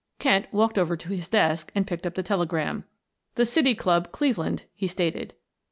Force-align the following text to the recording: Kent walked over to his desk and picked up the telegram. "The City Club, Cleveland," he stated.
Kent 0.17 0.47
walked 0.51 0.79
over 0.79 0.97
to 0.97 1.09
his 1.09 1.29
desk 1.29 1.71
and 1.75 1.85
picked 1.85 2.07
up 2.07 2.15
the 2.15 2.23
telegram. 2.23 2.85
"The 3.35 3.45
City 3.45 3.75
Club, 3.75 4.11
Cleveland," 4.11 4.63
he 4.73 4.87
stated. 4.87 5.35